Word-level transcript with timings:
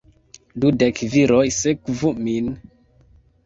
Dudek 0.63 1.03
viroj 1.17 1.43
sekvu 1.59 2.13
min! 2.25 2.53